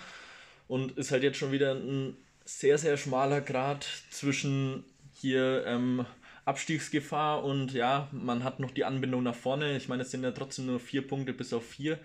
und 0.68 0.98
ist 0.98 1.12
halt 1.12 1.24
jetzt 1.24 1.38
schon 1.38 1.52
wieder 1.52 1.74
ein 1.74 2.16
sehr, 2.46 2.78
sehr 2.78 2.98
schmaler 2.98 3.42
Grad 3.42 3.88
zwischen 4.10 4.84
hier 5.20 5.64
ähm, 5.66 6.06
Abstiegsgefahr 6.46 7.44
und 7.44 7.74
ja, 7.74 8.08
man 8.12 8.44
hat 8.44 8.60
noch 8.60 8.72
die 8.72 8.86
Anbindung 8.86 9.24
nach 9.24 9.36
vorne. 9.36 9.76
Ich 9.76 9.90
meine, 9.90 10.04
es 10.04 10.12
sind 10.12 10.24
ja 10.24 10.32
trotzdem 10.32 10.68
nur 10.68 10.80
vier 10.80 11.06
Punkte 11.06 11.34
bis 11.34 11.54
auf 11.54 11.66
vier. 11.66 12.00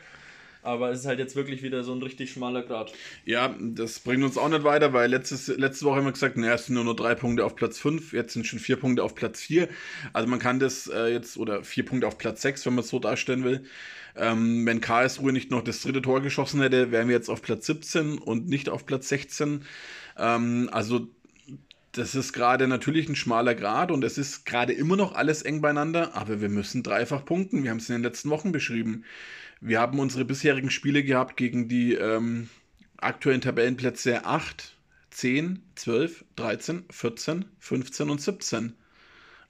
Aber 0.64 0.90
es 0.90 1.00
ist 1.00 1.06
halt 1.06 1.18
jetzt 1.18 1.34
wirklich 1.34 1.62
wieder 1.64 1.82
so 1.82 1.92
ein 1.92 2.02
richtig 2.02 2.30
schmaler 2.30 2.62
Grad. 2.62 2.92
Ja, 3.24 3.54
das 3.58 3.98
bringt 3.98 4.22
uns 4.22 4.38
auch 4.38 4.48
nicht 4.48 4.62
weiter, 4.62 4.92
weil 4.92 5.10
letztes, 5.10 5.48
letzte 5.48 5.84
Woche 5.84 5.96
haben 5.96 6.04
wir 6.04 6.12
gesagt, 6.12 6.36
naja, 6.36 6.54
es 6.54 6.66
sind 6.66 6.76
nur 6.76 6.84
noch 6.84 6.94
drei 6.94 7.16
Punkte 7.16 7.44
auf 7.44 7.56
Platz 7.56 7.80
5, 7.80 8.12
jetzt 8.12 8.34
sind 8.34 8.46
schon 8.46 8.60
vier 8.60 8.76
Punkte 8.76 9.02
auf 9.02 9.16
Platz 9.16 9.40
4. 9.40 9.68
Also 10.12 10.28
man 10.28 10.38
kann 10.38 10.60
das 10.60 10.86
äh, 10.86 11.08
jetzt, 11.08 11.36
oder 11.36 11.64
vier 11.64 11.84
Punkte 11.84 12.06
auf 12.06 12.16
Platz 12.16 12.42
6, 12.42 12.64
wenn 12.66 12.74
man 12.74 12.84
es 12.84 12.90
so 12.90 13.00
darstellen 13.00 13.42
will. 13.42 13.64
Ähm, 14.14 14.64
wenn 14.64 14.80
Karlsruhe 14.80 15.32
nicht 15.32 15.50
noch 15.50 15.64
das 15.64 15.82
dritte 15.82 16.00
Tor 16.00 16.20
geschossen 16.22 16.60
hätte, 16.60 16.92
wären 16.92 17.08
wir 17.08 17.16
jetzt 17.16 17.28
auf 17.28 17.42
Platz 17.42 17.66
17 17.66 18.18
und 18.18 18.48
nicht 18.48 18.68
auf 18.68 18.86
Platz 18.86 19.08
16. 19.08 19.64
Ähm, 20.16 20.68
also 20.70 21.08
das 21.92 22.14
ist 22.14 22.32
gerade 22.32 22.68
natürlich 22.68 23.08
ein 23.08 23.16
schmaler 23.16 23.54
Grad 23.54 23.90
und 23.90 24.02
es 24.02 24.16
ist 24.16 24.46
gerade 24.46 24.72
immer 24.72 24.96
noch 24.96 25.14
alles 25.14 25.42
eng 25.42 25.60
beieinander, 25.60 26.14
aber 26.14 26.40
wir 26.40 26.48
müssen 26.48 26.82
dreifach 26.82 27.24
punkten. 27.24 27.62
Wir 27.62 27.70
haben 27.70 27.78
es 27.78 27.88
in 27.90 27.96
den 27.96 28.02
letzten 28.02 28.30
Wochen 28.30 28.50
beschrieben. 28.50 29.04
Wir 29.60 29.78
haben 29.78 29.98
unsere 29.98 30.24
bisherigen 30.24 30.70
Spiele 30.70 31.04
gehabt 31.04 31.36
gegen 31.36 31.68
die 31.68 31.94
ähm, 31.94 32.48
aktuellen 32.96 33.42
Tabellenplätze 33.42 34.24
8, 34.24 34.74
10, 35.10 35.62
12, 35.74 36.24
13, 36.36 36.84
14, 36.90 37.44
15 37.58 38.10
und 38.10 38.20
17. 38.20 38.72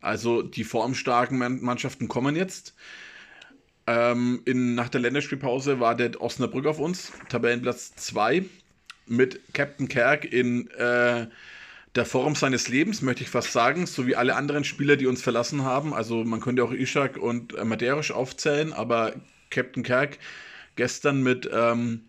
Also 0.00 0.42
die 0.42 0.64
formstarken 0.64 1.38
Mannschaften 1.62 2.08
kommen 2.08 2.34
jetzt. 2.34 2.74
Ähm, 3.86 4.42
in, 4.44 4.74
nach 4.74 4.88
der 4.88 5.00
Länderspielpause 5.00 5.78
war 5.78 5.94
der 5.94 6.20
Osnabrück 6.20 6.66
auf 6.66 6.80
uns, 6.80 7.12
Tabellenplatz 7.28 7.94
2, 7.94 8.44
mit 9.06 9.40
Captain 9.54 9.86
Kerk 9.86 10.24
in 10.24 10.68
äh, 10.72 11.28
der 11.94 12.06
Form 12.06 12.34
seines 12.34 12.68
Lebens, 12.68 13.02
möchte 13.02 13.22
ich 13.22 13.30
fast 13.30 13.52
sagen, 13.52 13.86
so 13.86 14.06
wie 14.06 14.16
alle 14.16 14.34
anderen 14.34 14.64
Spieler, 14.64 14.96
die 14.96 15.06
uns 15.06 15.22
verlassen 15.22 15.62
haben. 15.62 15.92
Also 15.92 16.24
man 16.24 16.40
könnte 16.40 16.64
auch 16.64 16.72
Ishak 16.72 17.16
und 17.18 17.54
äh, 17.54 17.64
Maderisch 17.64 18.12
aufzählen, 18.12 18.72
aber 18.72 19.14
Captain 19.50 19.82
Kerk 19.82 20.18
gestern 20.76 21.22
mit 21.22 21.48
ähm, 21.52 22.04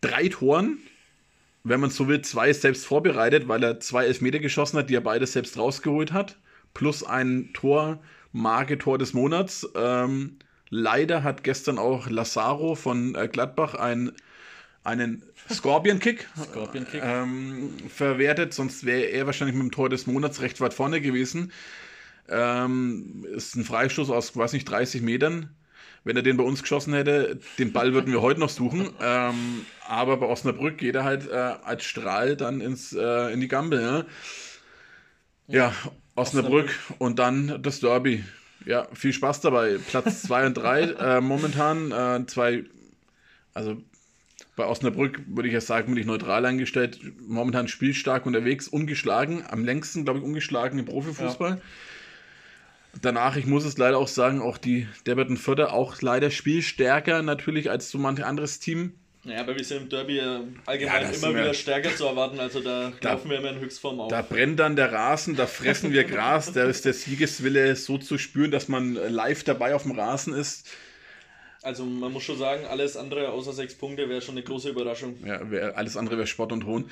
drei 0.00 0.28
Toren, 0.28 0.78
wenn 1.62 1.80
man 1.80 1.90
so 1.90 2.08
will, 2.08 2.22
zwei 2.22 2.52
selbst 2.52 2.84
vorbereitet, 2.84 3.46
weil 3.46 3.62
er 3.62 3.78
zwei 3.78 4.06
Elfmeter 4.06 4.40
geschossen 4.40 4.78
hat, 4.78 4.90
die 4.90 4.96
er 4.96 5.00
beide 5.00 5.26
selbst 5.26 5.56
rausgeholt 5.56 6.12
hat, 6.12 6.36
plus 6.74 7.04
ein 7.04 7.50
Tor, 7.54 8.02
Marke-Tor 8.32 8.98
des 8.98 9.14
Monats. 9.14 9.68
Ähm, 9.76 10.38
leider 10.70 11.22
hat 11.22 11.44
gestern 11.44 11.78
auch 11.78 12.10
Lazaro 12.10 12.74
von 12.74 13.14
äh, 13.14 13.28
Gladbach 13.28 13.74
ein, 13.74 14.10
einen 14.84 15.22
Scorpion 15.50 15.98
Kick, 15.98 16.28
Scorpion. 16.50 16.86
Ähm, 16.94 17.74
verwertet, 17.88 18.54
sonst 18.54 18.84
wäre 18.84 19.02
er 19.02 19.26
wahrscheinlich 19.26 19.56
mit 19.56 19.64
dem 19.64 19.70
Tor 19.70 19.88
des 19.88 20.06
Monats 20.06 20.40
recht 20.40 20.60
weit 20.60 20.74
vorne 20.74 21.00
gewesen. 21.00 21.52
Ähm, 22.28 23.26
ist 23.34 23.56
ein 23.56 23.64
Freistoß 23.64 24.10
aus, 24.10 24.36
weiß 24.36 24.52
nicht, 24.52 24.68
30 24.68 25.02
Metern. 25.02 25.50
Wenn 26.04 26.16
er 26.16 26.22
den 26.22 26.36
bei 26.36 26.42
uns 26.42 26.62
geschossen 26.62 26.94
hätte, 26.94 27.38
den 27.58 27.72
Ball 27.72 27.94
würden 27.94 28.12
wir 28.12 28.22
heute 28.22 28.40
noch 28.40 28.48
suchen. 28.48 28.90
Ähm, 29.00 29.64
aber 29.86 30.16
bei 30.16 30.26
Osnabrück 30.26 30.78
geht 30.78 30.96
er 30.96 31.04
halt 31.04 31.28
äh, 31.28 31.34
als 31.34 31.84
Strahl 31.84 32.36
dann 32.36 32.60
ins, 32.60 32.92
äh, 32.92 33.32
in 33.32 33.40
die 33.40 33.46
Gambe. 33.46 34.06
Ja, 35.46 35.56
ja 35.58 35.72
Osnabrück, 36.16 36.64
Osnabrück 36.64 36.70
und 36.98 37.18
dann 37.20 37.62
das 37.62 37.78
Derby. 37.78 38.24
Ja, 38.64 38.88
viel 38.92 39.12
Spaß 39.12 39.40
dabei. 39.42 39.78
Platz 39.78 40.22
2 40.22 40.46
und 40.46 40.54
3 40.54 40.82
äh, 40.82 41.20
momentan. 41.20 41.92
Äh, 41.92 42.26
zwei, 42.26 42.64
also 43.54 43.80
bei 44.56 44.66
Osnabrück 44.66 45.22
würde 45.26 45.48
ich 45.48 45.54
ja 45.54 45.60
sagen, 45.60 45.94
bin 45.94 46.00
ich 46.00 46.06
neutral 46.06 46.44
eingestellt. 46.44 47.00
Momentan 47.26 47.68
spielstark 47.68 48.26
unterwegs, 48.26 48.68
ungeschlagen, 48.68 49.44
am 49.48 49.64
längsten, 49.64 50.04
glaube 50.04 50.18
ich, 50.18 50.24
ungeschlagen 50.24 50.78
im 50.78 50.84
Profifußball. 50.84 51.50
Ja. 51.50 51.60
Danach, 53.00 53.36
ich 53.36 53.46
muss 53.46 53.64
es 53.64 53.78
leider 53.78 53.96
auch 53.96 54.08
sagen, 54.08 54.42
auch 54.42 54.58
die 54.58 54.86
Deberton 55.06 55.38
Förder 55.38 55.72
auch 55.72 56.02
leider 56.02 56.30
spielstärker 56.30 57.22
natürlich 57.22 57.70
als 57.70 57.90
so 57.90 57.96
manch 57.96 58.22
anderes 58.22 58.58
Team. 58.58 58.92
Ja, 59.24 59.40
aber 59.40 59.56
wir 59.56 59.64
sind 59.64 59.82
im 59.82 59.88
Derby 59.88 60.20
allgemein 60.66 61.02
ja, 61.02 61.10
immer 61.10 61.30
wieder 61.30 61.54
stärker 61.54 61.94
zu 61.94 62.04
erwarten, 62.06 62.40
also 62.40 62.60
da, 62.60 62.92
da 63.00 63.12
laufen 63.12 63.30
wir 63.30 63.38
immer 63.38 63.50
in 63.50 63.60
Höchstform 63.60 64.00
auf. 64.00 64.08
Da 64.08 64.20
brennt 64.20 64.58
dann 64.58 64.74
der 64.74 64.92
Rasen, 64.92 65.36
da 65.36 65.46
fressen 65.46 65.92
wir 65.92 66.02
Gras, 66.12 66.52
da 66.52 66.64
ist 66.64 66.84
der 66.84 66.92
Siegeswille 66.92 67.76
so 67.76 67.98
zu 67.98 68.18
spüren, 68.18 68.50
dass 68.50 68.66
man 68.66 68.94
live 68.94 69.44
dabei 69.44 69.76
auf 69.76 69.84
dem 69.84 69.92
Rasen 69.92 70.34
ist. 70.34 70.68
Also 71.62 71.84
man 71.84 72.12
muss 72.12 72.24
schon 72.24 72.38
sagen, 72.38 72.64
alles 72.66 72.96
andere 72.96 73.30
außer 73.30 73.52
sechs 73.52 73.74
Punkte 73.74 74.08
wäre 74.08 74.20
schon 74.20 74.34
eine 74.36 74.44
große 74.44 74.70
Überraschung. 74.70 75.16
Ja, 75.24 75.48
wär, 75.50 75.76
alles 75.76 75.96
andere 75.96 76.16
wäre 76.16 76.26
Sport 76.26 76.52
und 76.52 76.66
Hohn. 76.66 76.90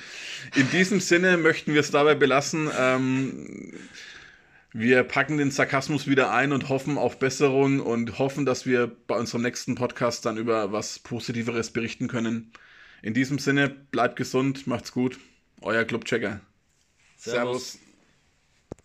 In 0.55 0.69
diesem 0.71 1.01
Sinne 1.01 1.37
möchten 1.37 1.73
wir 1.73 1.81
es 1.81 1.91
dabei 1.91 2.15
belassen. 2.15 2.69
Ähm, 2.77 3.73
wir 4.73 5.03
packen 5.03 5.37
den 5.37 5.51
Sarkasmus 5.51 6.07
wieder 6.07 6.31
ein 6.31 6.53
und 6.53 6.69
hoffen 6.69 6.97
auf 6.97 7.19
Besserung 7.19 7.81
und 7.81 8.17
hoffen, 8.19 8.45
dass 8.45 8.65
wir 8.65 8.89
bei 9.07 9.17
unserem 9.17 9.41
nächsten 9.41 9.75
Podcast 9.75 10.25
dann 10.25 10.37
über 10.37 10.71
was 10.71 10.99
Positiveres 10.99 11.71
berichten 11.71 12.07
können. 12.07 12.53
In 13.01 13.13
diesem 13.13 13.39
Sinne, 13.39 13.67
bleibt 13.69 14.15
gesund, 14.15 14.67
macht's 14.67 14.93
gut. 14.93 15.19
Euer 15.59 15.83
Clubchecker. 15.83 16.39
Servus. 17.17 17.73
Servus. 17.73 17.90